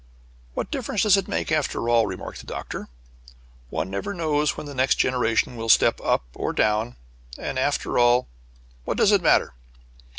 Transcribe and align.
"What 0.55 0.71
difference 0.71 1.03
does 1.03 1.15
it 1.15 1.27
make 1.27 1.51
after 1.51 1.87
all?" 1.87 2.07
remarked 2.07 2.39
the 2.39 2.47
Doctor. 2.47 2.87
"One 3.69 3.91
never 3.91 4.15
knows 4.15 4.57
when 4.57 4.65
the 4.65 4.73
next 4.73 4.95
generation 4.95 5.55
will 5.55 5.69
step 5.69 6.01
up 6.01 6.23
or 6.33 6.53
down, 6.53 6.95
and, 7.37 7.59
after 7.59 7.99
all, 7.99 8.27
what 8.83 8.97
does 8.97 9.11
it 9.11 9.21
matter?" 9.21 9.53